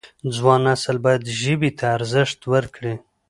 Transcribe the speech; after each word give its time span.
ځوان 0.35 0.61
نسل 0.67 0.97
باید 1.05 1.21
ژبې 1.39 1.71
ته 1.79 1.85
ارزښت 1.97 2.39
ورکړي. 2.53 2.95